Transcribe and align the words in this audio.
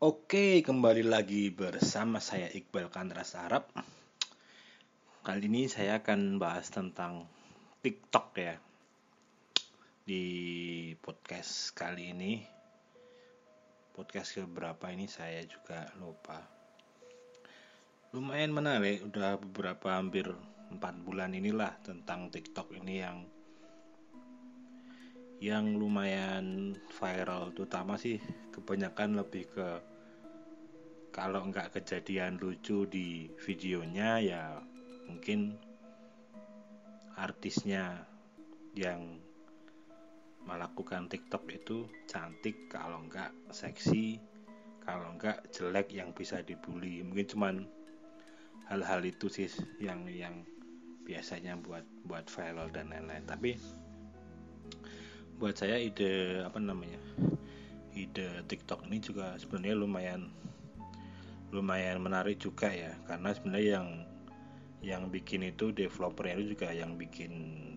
Oke, 0.00 0.64
kembali 0.64 1.04
lagi 1.04 1.52
bersama 1.52 2.24
saya 2.24 2.48
Iqbal 2.48 2.88
Kandras 2.88 3.36
Arab. 3.36 3.68
Kali 5.20 5.44
ini 5.44 5.68
saya 5.68 6.00
akan 6.00 6.40
bahas 6.40 6.72
tentang 6.72 7.28
TikTok 7.84 8.32
ya. 8.40 8.56
Di 10.08 10.24
podcast 11.04 11.76
kali 11.76 12.16
ini, 12.16 12.40
podcast 13.92 14.40
keberapa 14.40 14.88
ini 14.88 15.04
saya 15.04 15.44
juga 15.44 15.92
lupa. 16.00 16.48
Lumayan 18.16 18.56
menarik, 18.56 19.04
udah 19.04 19.36
beberapa 19.36 20.00
hampir 20.00 20.32
4 20.72 20.80
bulan 21.04 21.36
inilah 21.36 21.76
tentang 21.84 22.32
TikTok 22.32 22.72
ini 22.72 23.04
yang 23.04 23.28
yang 25.44 25.76
lumayan 25.76 26.76
viral 26.88 27.52
terutama 27.52 27.96
sih 27.96 28.20
kebanyakan 28.52 29.24
lebih 29.24 29.48
ke 29.48 29.89
kalau 31.20 31.44
nggak 31.52 31.76
kejadian 31.76 32.40
lucu 32.40 32.88
di 32.88 33.28
videonya 33.44 34.24
ya 34.24 34.44
mungkin 35.04 35.52
artisnya 37.20 38.08
yang 38.72 39.20
melakukan 40.48 41.12
TikTok 41.12 41.44
itu 41.52 41.84
cantik 42.08 42.72
kalau 42.72 43.04
nggak 43.04 43.36
seksi 43.52 44.16
kalau 44.80 45.12
nggak 45.20 45.44
jelek 45.52 45.92
yang 45.92 46.16
bisa 46.16 46.40
dibully. 46.40 47.04
Mungkin 47.04 47.28
cuman 47.28 47.54
hal-hal 48.72 49.04
itu 49.04 49.28
sih 49.28 49.52
yang 49.76 50.08
yang 50.08 50.40
biasanya 51.04 51.60
buat 51.60 51.84
buat 52.08 52.32
viral 52.32 52.72
dan 52.72 52.88
lain-lain. 52.96 53.28
Tapi 53.28 53.60
buat 55.36 55.52
saya 55.52 55.76
ide 55.76 56.40
apa 56.48 56.56
namanya 56.56 56.96
ide 57.92 58.40
TikTok 58.48 58.88
ini 58.88 59.04
juga 59.04 59.36
sebenarnya 59.36 59.76
lumayan 59.76 60.32
lumayan 61.50 61.98
menarik 61.98 62.38
juga 62.38 62.70
ya 62.70 62.94
karena 63.10 63.34
sebenarnya 63.34 63.70
yang 63.82 63.88
yang 64.80 65.12
bikin 65.12 65.44
itu 65.44 65.76
developernya 65.76 66.40
itu 66.40 66.56
juga 66.56 66.72
yang 66.72 66.96
bikin 66.96 67.32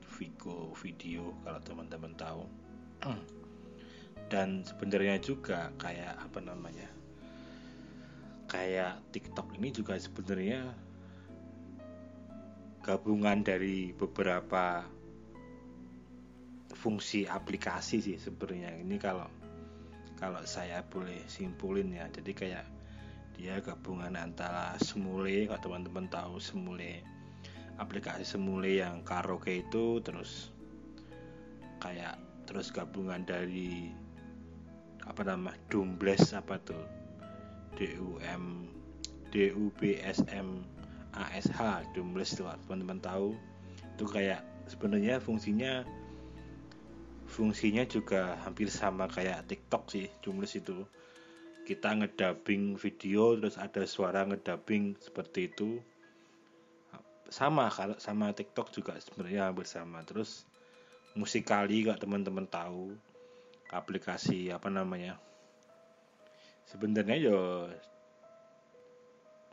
video 0.07 0.71
video 0.77 1.35
kalau 1.43 1.59
teman-teman 1.67 2.13
tahu. 2.15 2.43
Dan 4.31 4.63
sebenarnya 4.63 5.19
juga 5.19 5.69
kayak 5.75 6.15
apa 6.15 6.39
namanya 6.39 6.87
kayak 8.47 9.03
TikTok 9.11 9.51
ini 9.59 9.69
juga 9.75 9.99
sebenarnya 9.99 10.71
gabungan 12.85 13.43
dari 13.43 13.91
beberapa 13.91 14.87
fungsi 16.71 17.27
aplikasi 17.27 17.99
sih 17.99 18.15
sebenarnya. 18.15 18.79
Ini 18.79 18.95
kalau 18.95 19.27
kalau 20.15 20.39
saya 20.47 20.79
boleh 20.87 21.19
simpulin 21.27 21.91
ya 21.91 22.07
jadi 22.07 22.31
kayak 22.31 22.65
dia 23.33 23.59
gabungan 23.59 24.13
antara 24.15 24.77
Semule 24.79 25.49
kalau 25.49 25.61
teman-teman 25.61 26.05
tahu 26.09 26.37
Semule 26.37 27.03
aplikasi 27.81 28.23
Semule 28.25 28.77
yang 28.77 29.01
karaoke 29.01 29.65
itu 29.65 29.99
terus 30.05 30.53
kayak 31.81 32.21
terus 32.45 32.69
gabungan 32.69 33.25
dari 33.25 33.91
apa 35.03 35.21
nama 35.27 35.51
Dumbles 35.67 36.31
apa 36.31 36.55
tuh? 36.63 36.85
D 37.73 37.97
U 37.99 38.21
M 38.21 38.69
D 39.33 39.49
U 39.51 39.73
B 39.73 39.97
Dumbles 41.91 42.37
tuh 42.37 42.47
teman-teman 42.69 43.01
tahu. 43.01 43.35
Itu 43.97 44.05
kayak 44.07 44.45
sebenarnya 44.69 45.19
fungsinya 45.19 45.83
fungsinya 47.27 47.83
juga 47.89 48.37
hampir 48.45 48.69
sama 48.69 49.09
kayak 49.09 49.49
TikTok 49.49 49.89
sih 49.89 50.05
jumlah 50.21 50.45
itu 50.45 50.85
kita 51.63 51.95
ngedabing 51.95 52.75
video 52.75 53.39
terus 53.39 53.55
ada 53.55 53.87
suara 53.87 54.27
ngedabing 54.27 54.99
seperti 54.99 55.47
itu. 55.47 55.79
Sama 57.31 57.71
kalau 57.71 57.97
sama 57.97 58.35
TikTok 58.35 58.69
juga 58.75 58.99
sebenarnya 58.99 59.49
hampir 59.49 59.65
sama. 59.65 60.03
Terus 60.03 60.45
musikali 61.15 61.87
kalau 61.87 61.97
teman-teman 61.97 62.45
tahu 62.45 62.93
aplikasi 63.71 64.51
apa 64.51 64.69
namanya. 64.69 65.17
Sebenarnya 66.67 67.15
yo 67.17 67.69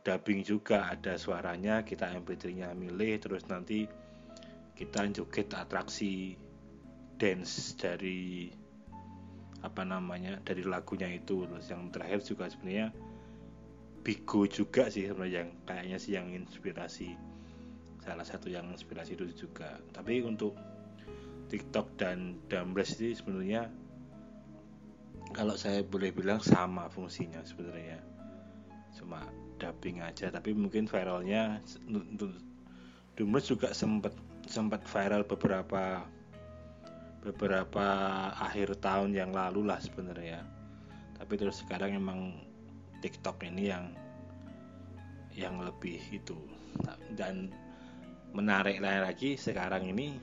dubbing 0.01 0.41
juga 0.43 0.89
ada 0.89 1.17
suaranya 1.21 1.85
kita 1.85 2.09
MP3-nya 2.09 2.73
milih 2.73 3.21
terus 3.21 3.45
nanti 3.53 3.85
kita 4.73 5.05
joget 5.13 5.53
atraksi 5.53 6.41
dance 7.21 7.77
dari 7.77 8.49
apa 9.61 9.83
namanya 9.85 10.41
dari 10.45 10.65
lagunya 10.65 11.09
itu. 11.09 11.45
Terus 11.45 11.67
yang 11.69 11.89
terakhir 11.93 12.21
juga 12.25 12.49
sebenarnya 12.49 12.93
Bigo 14.01 14.49
juga 14.49 14.89
sih 14.89 15.05
sebenarnya 15.05 15.45
yang 15.45 15.51
kayaknya 15.69 15.99
sih 16.01 16.13
yang 16.17 16.33
inspirasi. 16.33 17.13
Salah 18.01 18.25
satu 18.25 18.49
yang 18.49 18.73
inspirasi 18.73 19.13
itu 19.13 19.49
juga. 19.49 19.77
Tapi 19.93 20.25
untuk 20.25 20.57
TikTok 21.53 22.01
dan 22.01 22.41
Dumbles 22.49 22.97
ini 22.97 23.13
sebenarnya 23.13 23.69
kalau 25.37 25.55
saya 25.55 25.85
boleh 25.85 26.11
bilang 26.17 26.41
sama 26.41 26.89
fungsinya 26.89 27.45
sebenarnya. 27.45 28.01
Cuma 28.97 29.21
dubbing 29.61 30.01
aja. 30.01 30.33
Tapi 30.33 30.57
mungkin 30.57 30.89
viralnya 30.89 31.61
Dumbles 33.21 33.47
juga 33.53 33.77
sempat 33.77 34.17
sempat 34.49 34.81
viral 34.89 35.29
beberapa 35.29 36.09
beberapa 37.21 37.87
akhir 38.33 38.81
tahun 38.81 39.13
yang 39.13 39.31
lalu 39.37 39.69
lah 39.69 39.81
sebenarnya. 39.81 40.41
Tapi 41.21 41.33
terus 41.37 41.61
sekarang 41.61 41.97
emang 41.97 42.41
TikTok 43.05 43.45
ini 43.45 43.69
yang 43.69 43.93
yang 45.37 45.61
lebih 45.61 46.01
itu. 46.13 46.37
Dan 47.13 47.53
menarik 48.33 48.81
lagi 48.81 49.37
sekarang 49.37 49.93
ini. 49.93 50.17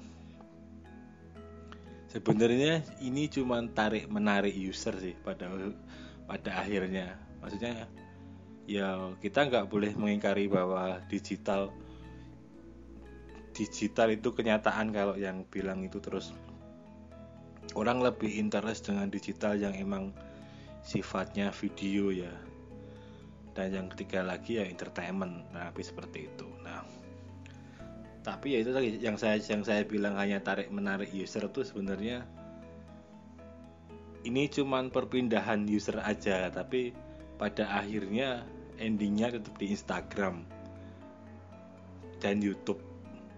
Sebenarnya 2.08 2.82
ini 3.04 3.30
cuma 3.30 3.62
tarik 3.76 4.10
menarik 4.10 4.56
user 4.56 4.96
sih 4.98 5.14
pada 5.22 5.52
pada 6.26 6.52
akhirnya. 6.66 7.14
Maksudnya 7.44 7.86
ya 8.66 9.14
kita 9.22 9.48
nggak 9.48 9.70
boleh 9.70 9.94
mengingkari 9.94 10.50
bahwa 10.50 10.98
digital 11.08 11.70
digital 13.56 14.14
itu 14.14 14.34
kenyataan 14.34 14.92
kalau 14.92 15.16
yang 15.16 15.48
bilang 15.50 15.82
itu 15.82 15.98
terus 16.04 16.36
orang 17.78 18.02
lebih 18.02 18.34
interest 18.42 18.90
dengan 18.90 19.14
digital 19.14 19.54
yang 19.54 19.78
emang 19.78 20.10
sifatnya 20.82 21.54
video 21.54 22.10
ya. 22.10 22.34
Dan 23.54 23.74
yang 23.74 23.88
ketiga 23.94 24.26
lagi 24.26 24.58
ya 24.58 24.66
entertainment. 24.66 25.46
Nah 25.54 25.70
tapi 25.70 25.82
seperti 25.86 26.26
itu. 26.26 26.50
Nah 26.66 26.82
tapi 28.26 28.58
ya 28.58 28.60
itu 28.60 28.76
tadi 28.76 29.00
yang 29.00 29.16
saya 29.16 29.40
yang 29.40 29.64
saya 29.64 29.88
bilang 29.88 30.20
hanya 30.20 30.44
tarik 30.44 30.68
menarik 30.68 31.08
user 31.16 31.48
tuh 31.48 31.64
sebenarnya 31.64 32.28
ini 34.28 34.52
cuman 34.52 34.92
perpindahan 34.92 35.64
user 35.64 36.04
aja 36.04 36.52
tapi 36.52 36.92
pada 37.40 37.80
akhirnya 37.80 38.44
endingnya 38.76 39.32
tetap 39.40 39.56
di 39.56 39.72
Instagram 39.72 40.44
dan 42.20 42.42
YouTube. 42.42 42.82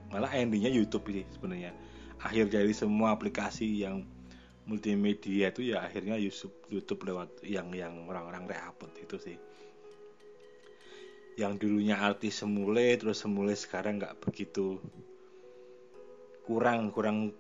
Malah 0.10 0.32
endingnya 0.34 0.72
YouTube 0.72 1.06
sih 1.14 1.26
sebenarnya. 1.38 1.76
Akhir 2.20 2.50
dari 2.50 2.74
semua 2.74 3.14
aplikasi 3.14 3.86
yang 3.86 4.04
multimedia 4.70 5.50
itu 5.50 5.74
ya 5.74 5.82
akhirnya 5.82 6.14
YouTube 6.22 6.54
YouTube 6.70 7.10
lewat 7.10 7.42
yang 7.42 7.74
yang 7.74 8.06
orang-orang 8.06 8.46
reupload 8.46 8.94
itu 9.02 9.18
sih. 9.18 9.38
Yang 11.42 11.66
dulunya 11.66 11.98
artis 11.98 12.38
semule 12.38 12.94
terus 13.02 13.26
semule 13.26 13.58
sekarang 13.58 13.98
nggak 13.98 14.22
begitu 14.22 14.78
kurang 16.46 16.94
kurang 16.94 17.34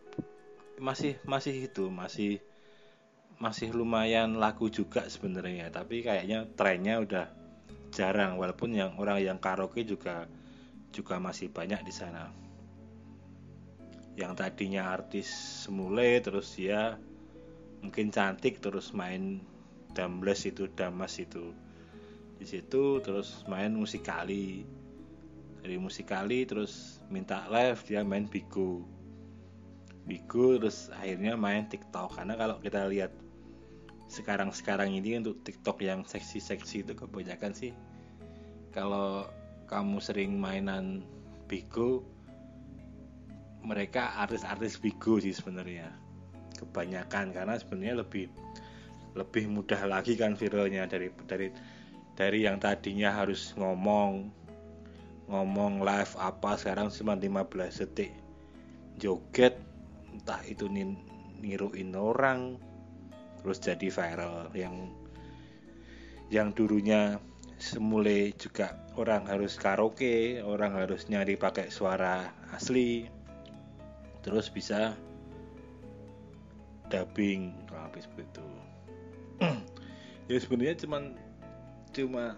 masih 0.81 1.21
masih 1.29 1.69
itu 1.69 1.93
masih 1.93 2.41
masih 3.37 3.69
lumayan 3.77 4.41
laku 4.41 4.73
juga 4.73 5.05
sebenarnya. 5.05 5.69
Tapi 5.69 6.01
kayaknya 6.01 6.49
trennya 6.57 6.97
udah 6.97 7.25
jarang 7.93 8.41
walaupun 8.41 8.73
yang 8.73 8.97
orang 8.97 9.21
yang 9.21 9.37
karaoke 9.37 9.85
juga 9.85 10.25
juga 10.89 11.21
masih 11.21 11.53
banyak 11.53 11.85
di 11.85 11.93
sana. 11.93 12.33
Yang 14.17 14.33
tadinya 14.35 14.89
artis 14.89 15.29
semule 15.63 16.19
terus 16.19 16.57
dia 16.57 16.97
mungkin 17.83 18.11
cantik 18.11 18.59
terus 18.59 18.91
main 18.91 19.43
dambles 19.95 20.45
itu 20.47 20.67
damas 20.73 21.19
itu. 21.19 21.51
Di 22.39 22.45
situ 22.47 23.03
terus 23.03 23.43
main 23.51 23.75
musikali. 23.75 24.63
Dari 25.59 25.75
musikali 25.75 26.47
terus 26.47 27.03
minta 27.11 27.47
live 27.51 27.79
dia 27.83 28.01
main 28.05 28.27
bigo. 28.27 28.87
Bigo 30.07 30.55
terus 30.59 30.87
akhirnya 30.95 31.35
main 31.35 31.67
tiktok. 31.67 32.15
Karena 32.15 32.39
kalau 32.39 32.57
kita 32.63 32.87
lihat 32.87 33.11
sekarang 34.09 34.49
sekarang 34.49 34.89
ini 34.97 35.21
untuk 35.21 35.45
tiktok 35.45 35.85
yang 35.85 36.01
seksi 36.01 36.41
seksi 36.41 36.81
itu 36.81 36.97
kebanyakan 36.97 37.53
sih 37.53 37.77
kalau 38.73 39.29
kamu 39.69 40.01
sering 40.01 40.33
mainan 40.41 41.05
bigo 41.45 42.01
mereka 43.61 44.17
artis-artis 44.17 44.81
bigo 44.81 45.21
sih 45.21 45.29
sebenarnya 45.29 45.93
kebanyakan 46.59 47.31
karena 47.31 47.55
sebenarnya 47.55 48.03
lebih 48.03 48.27
lebih 49.15 49.49
mudah 49.49 49.79
lagi 49.89 50.13
kan 50.19 50.35
viralnya 50.35 50.85
dari 50.85 51.09
dari 51.25 51.47
dari 52.13 52.43
yang 52.43 52.59
tadinya 52.59 53.15
harus 53.15 53.55
ngomong 53.55 54.27
ngomong 55.29 55.85
live 55.85 56.13
apa 56.19 56.57
sekarang 56.57 56.91
cuma 56.91 57.15
15 57.15 57.85
detik. 57.85 58.11
Joget 58.99 59.55
entah 60.11 60.41
itu 60.43 60.67
niruin 61.39 61.95
orang 61.95 62.59
terus 63.39 63.63
jadi 63.63 63.87
viral. 63.87 64.51
Yang 64.51 64.75
yang 66.29 66.51
dulunya 66.53 67.17
semula 67.59 68.31
juga 68.39 68.79
orang 68.95 69.27
harus 69.27 69.59
karaoke 69.59 70.39
orang 70.39 70.71
harus 70.71 71.11
nyari 71.11 71.35
pakai 71.35 71.67
suara 71.67 72.31
asli 72.55 73.03
terus 74.23 74.47
bisa 74.47 74.95
dubbing. 76.89 77.53
Habis 77.71 78.05
begitu. 78.13 78.43
Ya 80.29 80.37
sebenarnya 80.37 80.77
cuman 80.85 81.17
cuma 81.89 82.37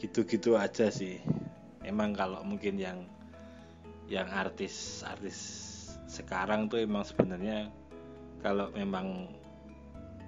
gitu-gitu 0.00 0.56
aja 0.56 0.88
sih. 0.88 1.20
Emang 1.84 2.16
kalau 2.16 2.40
mungkin 2.40 2.80
yang 2.80 3.04
yang 4.08 4.28
artis 4.32 5.04
artis 5.04 5.36
sekarang 6.08 6.72
tuh 6.72 6.84
emang 6.84 7.04
sebenarnya 7.04 7.68
kalau 8.40 8.72
memang 8.72 9.28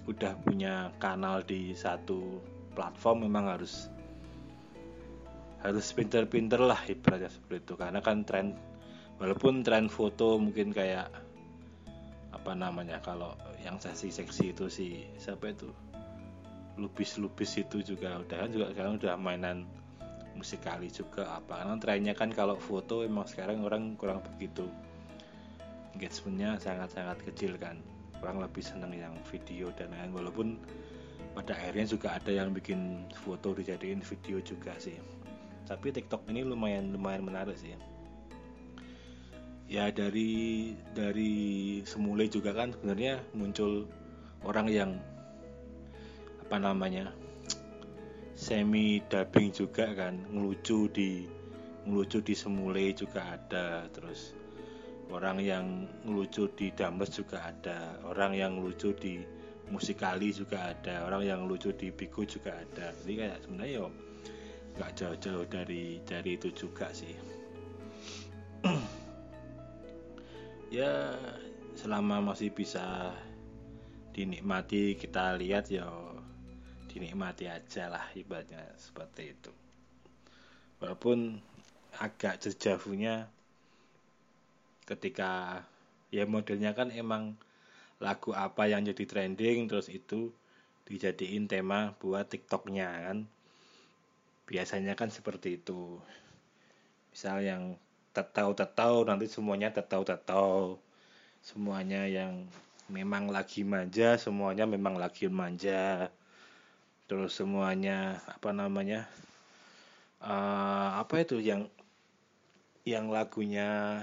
udah 0.04 0.36
punya 0.44 0.92
kanal 1.00 1.40
di 1.40 1.72
satu 1.72 2.40
platform 2.76 3.24
memang 3.28 3.56
harus 3.56 3.88
harus 5.64 5.88
pinter-pinter 5.96 6.60
lah 6.60 6.78
ibaratnya 6.84 7.32
seperti 7.32 7.64
itu. 7.64 7.74
Karena 7.80 8.04
kan 8.04 8.28
tren 8.28 8.52
walaupun 9.16 9.64
tren 9.64 9.88
foto 9.88 10.36
mungkin 10.36 10.68
kayak 10.68 11.08
apa 12.44 12.52
namanya 12.52 13.00
kalau 13.00 13.32
yang 13.64 13.80
seksi-seksi 13.80 14.52
itu 14.52 14.68
sih 14.68 15.08
siapa 15.16 15.48
itu? 15.56 15.72
Lubis-lubis 16.76 17.56
itu 17.56 17.80
juga 17.80 18.20
udah 18.20 18.44
kan 18.44 18.52
juga 18.52 18.68
sekarang 18.68 19.00
udah 19.00 19.16
mainan 19.16 19.64
musikali 20.36 20.92
juga 20.92 21.40
apa. 21.40 21.64
Karena 21.64 21.80
trennya 21.80 22.12
kan 22.12 22.28
kalau 22.28 22.60
foto 22.60 23.00
emang 23.00 23.24
sekarang 23.24 23.64
orang 23.64 23.96
kurang 23.96 24.20
begitu. 24.20 24.68
Engagementnya 25.96 26.60
sangat-sangat 26.60 27.24
kecil 27.32 27.56
kan. 27.56 27.80
Orang 28.20 28.44
lebih 28.44 28.60
seneng 28.60 28.92
yang 28.92 29.16
video 29.24 29.72
dan 29.72 29.88
lain 29.96 30.12
walaupun 30.12 30.60
pada 31.32 31.56
akhirnya 31.56 31.96
juga 31.96 32.12
ada 32.12 32.28
yang 32.28 32.52
bikin 32.52 33.08
foto 33.24 33.56
dijadiin 33.56 34.04
video 34.04 34.44
juga 34.44 34.76
sih. 34.76 35.00
Tapi 35.64 35.96
TikTok 35.96 36.28
ini 36.28 36.44
lumayan 36.44 36.92
lumayan 36.92 37.24
menarik 37.24 37.56
sih 37.56 37.72
ya 39.74 39.90
dari 39.90 40.70
dari 40.94 41.34
semula 41.82 42.22
juga 42.30 42.54
kan 42.54 42.70
sebenarnya 42.70 43.18
muncul 43.34 43.90
orang 44.46 44.70
yang 44.70 44.90
apa 46.46 46.62
namanya 46.62 47.10
semi 48.38 49.02
dubbing 49.10 49.50
juga 49.50 49.90
kan 49.98 50.14
ngelucu 50.30 50.86
di 50.94 51.26
ngelucu 51.90 52.22
di 52.22 52.38
semule 52.38 52.94
juga 52.94 53.34
ada 53.34 53.90
terus 53.90 54.38
orang 55.10 55.42
yang 55.42 55.90
ngelucu 56.06 56.46
di 56.54 56.70
Dames 56.70 57.10
juga 57.10 57.50
ada 57.50 57.98
orang 58.06 58.38
yang 58.38 58.62
ngelucu 58.62 58.94
di 58.94 59.26
musikali 59.74 60.30
juga 60.30 60.70
ada 60.70 61.08
orang 61.08 61.24
yang 61.24 61.40
lucu 61.48 61.72
di 61.72 61.88
Biku 61.88 62.28
juga 62.28 62.52
ada. 62.52 62.92
Jadi 63.00 63.12
kayak 63.16 63.38
sebenarnya 63.48 63.80
yo 63.80 63.86
nggak 64.76 64.90
jauh-jauh 64.92 65.46
dari 65.48 66.02
dari 66.04 66.36
itu 66.36 66.50
juga 66.52 66.90
sih 66.90 67.14
ya 70.74 71.14
selama 71.78 72.34
masih 72.34 72.50
bisa 72.50 73.14
dinikmati 74.10 74.98
kita 74.98 75.38
lihat 75.38 75.70
ya 75.70 75.86
dinikmati 76.90 77.46
aja 77.46 77.90
lah 77.90 78.02
ibaratnya 78.18 78.74
seperti 78.74 79.38
itu. 79.38 79.54
Walaupun 80.82 81.38
agak 82.02 82.42
jauhnya 82.42 83.30
ketika 84.82 85.62
ya 86.10 86.26
modelnya 86.26 86.74
kan 86.74 86.90
emang 86.90 87.38
lagu 88.02 88.34
apa 88.34 88.66
yang 88.66 88.82
jadi 88.82 89.06
trending 89.06 89.70
terus 89.70 89.86
itu 89.86 90.34
dijadiin 90.90 91.46
tema 91.46 91.94
buat 92.02 92.26
tiktoknya 92.26 92.90
kan. 93.10 93.18
Biasanya 94.50 94.98
kan 94.98 95.14
seperti 95.14 95.62
itu. 95.62 96.02
Misal 97.14 97.46
yang 97.46 97.78
tetau 98.14 98.54
tetau 98.54 99.02
nanti 99.02 99.26
semuanya 99.26 99.74
tetau 99.74 100.06
tetau. 100.06 100.78
Semuanya 101.42 102.06
yang 102.06 102.46
memang 102.86 103.32
lagi 103.32 103.66
manja 103.66 104.14
semuanya 104.14 104.64
memang 104.70 104.94
lagi 104.94 105.26
manja. 105.26 106.08
Terus 107.10 107.34
semuanya 107.36 108.22
apa 108.30 108.54
namanya 108.54 109.10
uh, 110.22 111.02
apa 111.02 111.26
itu 111.26 111.42
yang 111.42 111.68
yang 112.86 113.10
lagunya 113.10 114.00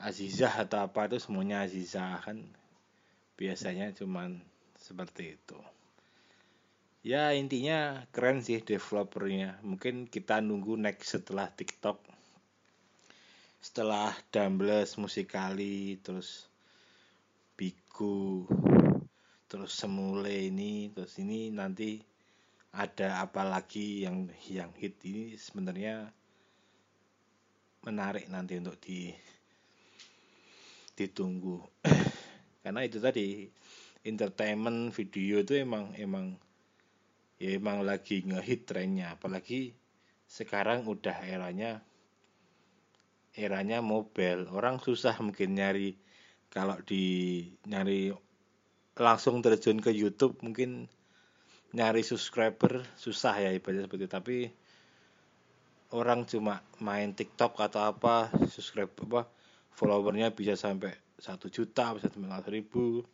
Azizah 0.00 0.64
atau 0.64 0.84
apa 0.84 1.08
itu 1.08 1.16
semuanya 1.16 1.64
Azizah 1.64 2.20
kan. 2.22 2.44
Biasanya 3.40 3.96
cuman 3.96 4.36
seperti 4.76 5.40
itu. 5.40 5.58
Ya 7.00 7.32
intinya 7.32 8.04
keren 8.12 8.44
sih 8.44 8.60
developernya. 8.60 9.56
Mungkin 9.64 10.12
kita 10.12 10.44
nunggu 10.44 10.76
next 10.76 11.16
setelah 11.16 11.48
TikTok 11.48 12.19
setelah 13.60 14.16
Dumbles 14.32 14.96
musikali 14.96 16.00
terus 16.00 16.48
Biku 17.54 18.48
terus 19.44 19.76
semule 19.76 20.48
ini 20.48 20.88
terus 20.96 21.20
ini 21.20 21.52
nanti 21.52 22.00
ada 22.72 23.20
apa 23.20 23.44
lagi 23.44 24.06
yang 24.06 24.30
yang 24.48 24.72
hit 24.78 24.96
ini 25.04 25.36
sebenarnya 25.36 26.08
menarik 27.84 28.28
nanti 28.28 28.60
untuk 28.60 28.76
di 28.80 29.10
ditunggu. 30.94 31.64
Karena 32.62 32.80
itu 32.84 33.00
tadi 33.00 33.48
entertainment 34.04 34.92
video 34.92 35.40
itu 35.40 35.56
emang 35.56 35.96
emang 35.96 36.36
ya 37.40 37.56
emang 37.56 37.80
lagi 37.80 38.20
ngehit 38.20 38.68
trennya. 38.68 39.16
Apalagi 39.16 39.72
sekarang 40.28 40.84
udah 40.84 41.24
eranya 41.24 41.80
eranya 43.34 43.78
mobile. 43.84 44.50
Orang 44.50 44.82
susah 44.82 45.14
mungkin 45.22 45.54
nyari 45.54 45.94
kalau 46.50 46.78
di 46.82 47.46
nyari 47.66 48.10
langsung 48.98 49.40
terjun 49.40 49.78
ke 49.78 49.94
YouTube 49.94 50.42
mungkin 50.42 50.90
nyari 51.70 52.02
subscriber 52.02 52.82
susah 52.98 53.38
ya 53.38 53.50
ibaratnya 53.54 53.86
seperti 53.86 54.04
itu. 54.06 54.10
Tapi 54.10 54.36
orang 55.94 56.26
cuma 56.26 56.62
main 56.82 57.14
TikTok 57.14 57.58
atau 57.58 57.86
apa 57.86 58.30
subscribe 58.50 58.90
apa 59.06 59.26
followernya 59.74 60.34
bisa 60.34 60.58
sampai 60.58 60.94
satu 61.18 61.46
juta 61.46 61.94
bisa 61.94 62.10
sampai 62.10 62.50
ribu. 62.50 63.06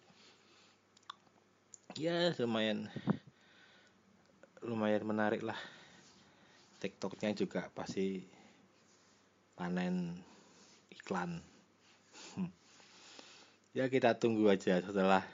Ya 1.97 2.33
lumayan 2.41 2.89
lumayan 4.65 5.05
menarik 5.05 5.45
lah. 5.45 5.57
TikToknya 6.77 7.33
juga 7.33 7.73
pasti 7.73 8.36
panen 9.57 10.13
iklan. 10.93 11.41
Ya 13.73 13.89
kita 13.89 14.17
tunggu 14.21 14.53
aja 14.53 14.81
setelah 14.85 15.25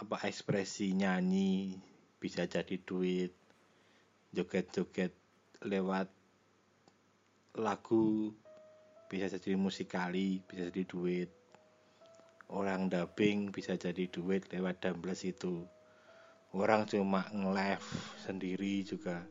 apa 0.00 0.16
ekspresi 0.24 0.96
nyanyi 0.96 1.76
bisa 2.16 2.48
jadi 2.48 2.80
duit 2.80 3.36
joget-joget 4.32 5.12
lewat 5.60 6.08
lagu 7.60 8.32
bisa 9.12 9.28
jadi 9.28 9.56
musikali 9.60 10.40
bisa 10.48 10.72
jadi 10.72 10.84
duit. 10.88 11.30
Orang 12.50 12.88
dubbing 12.88 13.52
bisa 13.52 13.76
jadi 13.76 14.08
duit 14.08 14.48
lewat 14.50 14.80
dumbles 14.80 15.22
itu. 15.28 15.68
Orang 16.50 16.88
cuma 16.88 17.24
nge-live 17.30 17.88
sendiri 18.18 18.82
juga 18.82 19.22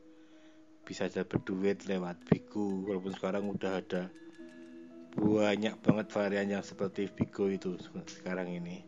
bisa 0.89 1.05
dapat 1.05 1.46
duit 1.46 1.86
lewat 1.86 2.17
Bigo 2.25 2.89
walaupun 2.89 3.13
sekarang 3.13 3.46
udah 3.46 3.77
ada 3.77 4.10
banyak 5.13 5.77
banget 5.86 6.08
varian 6.10 6.50
yang 6.58 6.65
seperti 6.65 7.05
Bigo 7.13 7.46
itu 7.46 7.77
sekarang 8.10 8.50
ini. 8.50 8.81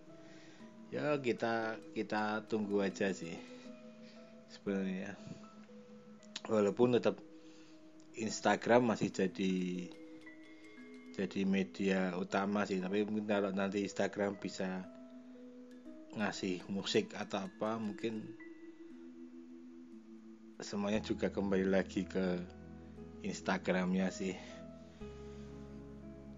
Ya 0.90 1.14
kita 1.22 1.78
kita 1.94 2.42
tunggu 2.50 2.82
aja 2.82 3.14
sih 3.14 3.38
sebenarnya. 4.50 5.14
Walaupun 6.50 6.98
tetap 6.98 7.22
Instagram 8.18 8.98
masih 8.98 9.14
jadi 9.14 9.54
jadi 11.14 11.42
media 11.46 12.18
utama 12.18 12.66
sih 12.66 12.82
tapi 12.82 13.06
mungkin 13.06 13.30
kalau 13.30 13.54
nanti 13.54 13.86
Instagram 13.86 14.42
bisa 14.42 14.90
ngasih 16.18 16.66
musik 16.66 17.14
atau 17.14 17.46
apa 17.46 17.78
mungkin 17.78 18.41
semuanya 20.62 21.02
juga 21.02 21.34
kembali 21.34 21.74
lagi 21.74 22.06
ke 22.06 22.38
Instagramnya 23.26 24.14
sih. 24.14 24.38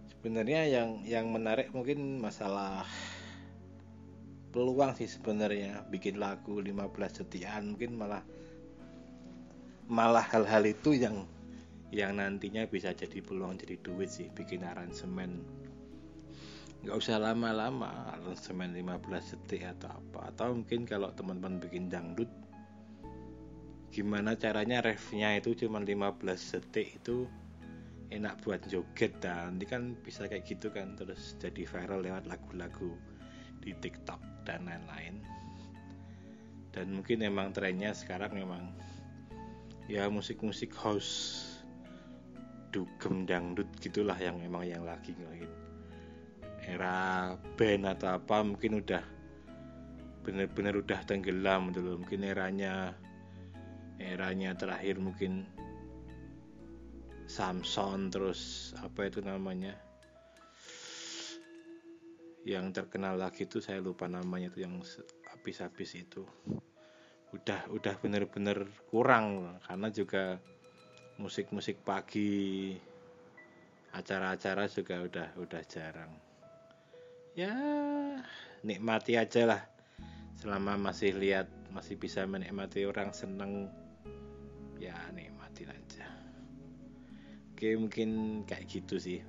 Sebenarnya 0.07 0.63
yang 0.63 1.03
yang 1.03 1.27
menarik 1.27 1.75
mungkin 1.75 2.23
masalah 2.23 2.87
peluang 4.55 4.95
sih 4.95 5.11
sebenarnya. 5.11 5.83
Bikin 5.91 6.23
lagu 6.23 6.63
15 6.63 7.19
detikan 7.19 7.75
mungkin 7.75 7.99
malah 7.99 8.23
malah 9.91 10.23
hal-hal 10.31 10.63
itu 10.63 10.95
yang 10.95 11.27
yang 11.91 12.15
nantinya 12.15 12.63
bisa 12.63 12.95
jadi 12.95 13.19
peluang 13.19 13.59
jadi 13.59 13.75
duit 13.83 14.07
sih 14.07 14.31
bikin 14.31 14.63
aransemen. 14.63 15.43
Nggak 16.87 16.95
usah 16.95 17.19
lama-lama 17.19 18.15
aransemen 18.15 18.71
15 18.71 19.35
detik 19.35 19.67
atau 19.67 19.99
apa. 19.99 20.31
Atau 20.31 20.55
mungkin 20.55 20.87
kalau 20.87 21.11
teman-teman 21.11 21.59
bikin 21.59 21.91
dangdut 21.91 22.31
gimana 23.93 24.33
caranya 24.33 24.81
refnya 24.81 25.37
itu 25.37 25.53
cuma 25.53 25.77
15 25.77 26.17
detik 26.25 26.97
itu 26.97 27.29
enak 28.09 28.41
buat 28.41 28.65
joget 28.65 29.21
dan 29.21 29.53
nanti 29.53 29.69
kan 29.69 29.93
bisa 30.01 30.25
kayak 30.25 30.49
gitu 30.49 30.73
kan 30.73 30.97
terus 30.97 31.37
jadi 31.37 31.61
viral 31.61 32.01
lewat 32.01 32.25
lagu-lagu 32.25 32.97
di 33.61 33.69
TikTok 33.77 34.17
dan 34.49 34.65
lain-lain. 34.65 35.21
Dan 36.73 36.89
mungkin 36.89 37.21
emang 37.21 37.53
trennya 37.53 37.93
sekarang 37.93 38.33
memang 38.33 38.73
ya 39.85 40.09
musik-musik 40.09 40.73
house 40.73 41.45
dugem 42.73 43.29
dangdut 43.29 43.69
gitulah 43.77 44.17
yang 44.17 44.41
memang 44.41 44.65
yang 44.65 44.81
lagi 44.81 45.13
ngelain 45.13 45.53
era 46.65 47.29
band 47.59 47.85
atau 47.85 48.17
apa 48.17 48.41
mungkin 48.41 48.81
udah 48.81 49.03
bener-bener 50.25 50.81
udah 50.81 50.99
tenggelam 51.05 51.69
dulu. 51.69 52.01
Mungkin 52.01 52.25
eranya 52.25 52.95
eranya 54.01 54.55
terakhir 54.57 54.97
mungkin 54.97 55.45
Samson 57.33 58.11
terus 58.13 58.71
apa 58.77 59.09
itu 59.09 59.23
namanya? 59.23 59.73
Yang 62.43 62.83
terkenal 62.83 63.15
lagi 63.15 63.47
itu 63.47 63.63
saya 63.63 63.79
lupa 63.79 64.05
namanya 64.11 64.51
itu 64.51 64.61
yang 64.61 64.83
habis-habis 65.31 65.97
itu. 65.97 66.27
Udah 67.33 67.65
udah 67.73 67.95
bener-bener 67.97 68.69
kurang 68.91 69.57
karena 69.65 69.87
juga 69.89 70.37
musik-musik 71.17 71.81
pagi 71.81 72.75
acara-acara 73.95 74.69
juga 74.69 75.01
udah 75.01 75.27
udah 75.39 75.61
jarang. 75.65 76.11
Ya 77.33 77.55
nikmati 78.61 79.17
aja 79.17 79.47
lah. 79.47 79.61
Selama 80.37 80.75
masih 80.77 81.15
lihat 81.17 81.47
masih 81.73 81.97
bisa 81.97 82.27
menikmati 82.29 82.85
orang 82.85 83.09
seneng 83.15 83.71
ya 84.79 84.95
nikmati 85.13 85.65
aja 85.67 86.05
Oke 87.53 87.77
mungkin 87.79 88.43
kayak 88.43 88.67
gitu 88.67 88.99
sih 88.99 89.23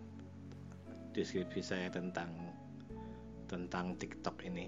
deskripsi 1.14 1.62
saya 1.62 1.88
tentang 1.94 2.34
tentang 3.46 3.94
TikTok 3.94 4.42
ini. 4.50 4.66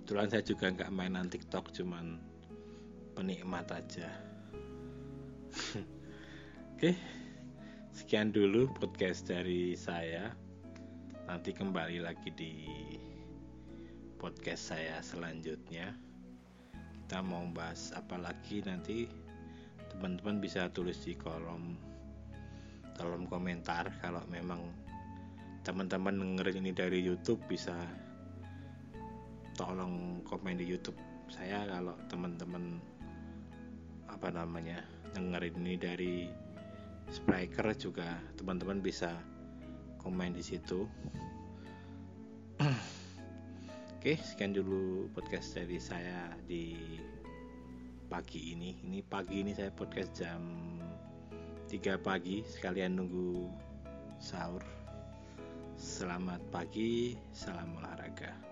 Kebetulan 0.00 0.28
saya 0.32 0.40
juga 0.40 0.72
nggak 0.72 0.92
mainan 0.92 1.28
TikTok, 1.28 1.72
cuman 1.76 2.16
penikmat 3.12 3.68
aja. 3.68 4.08
Oke, 6.72 6.96
sekian 7.92 8.32
dulu 8.32 8.72
podcast 8.80 9.28
dari 9.28 9.76
saya. 9.76 10.32
Nanti 11.28 11.52
kembali 11.52 12.04
lagi 12.04 12.32
di 12.32 12.52
podcast 14.16 14.72
saya 14.76 15.00
selanjutnya. 15.04 15.92
Kita 17.04 17.20
mau 17.20 17.44
bahas 17.52 17.92
apa 17.92 18.16
lagi 18.16 18.64
nanti 18.64 19.04
teman-teman 19.92 20.40
bisa 20.40 20.72
tulis 20.72 20.96
di 21.04 21.12
kolom 21.12 21.76
kolom 22.96 23.28
komentar. 23.28 23.92
Kalau 24.00 24.24
memang 24.32 24.64
teman-teman 25.68 26.16
dengerin 26.16 26.64
ini 26.64 26.72
dari 26.72 27.04
YouTube 27.04 27.44
bisa 27.44 27.76
tolong 29.52 30.24
komen 30.24 30.56
di 30.56 30.64
YouTube 30.64 30.96
saya. 31.28 31.68
Kalau 31.68 31.92
teman-teman 32.08 32.80
apa 34.08 34.32
namanya 34.32 34.80
dengerin 35.12 35.60
ini 35.60 35.74
dari 35.76 36.14
Spreaker 37.12 37.76
juga 37.76 38.16
teman-teman 38.40 38.80
bisa 38.80 39.12
komen 40.00 40.32
di 40.32 40.40
situ 40.40 40.88
Oke, 44.04 44.20
sekian 44.20 44.52
dulu 44.52 45.08
podcast 45.16 45.56
dari 45.56 45.80
saya 45.80 46.28
di 46.44 46.76
pagi 48.04 48.52
ini. 48.52 48.76
Ini 48.84 49.00
pagi 49.00 49.40
ini 49.40 49.56
saya 49.56 49.72
podcast 49.72 50.12
jam 50.20 50.44
3 51.72 52.04
pagi. 52.04 52.44
Sekalian 52.44 53.00
nunggu 53.00 53.48
sahur. 54.20 54.60
Selamat 55.80 56.44
pagi 56.52 57.16
salam 57.32 57.80
olahraga 57.80 58.43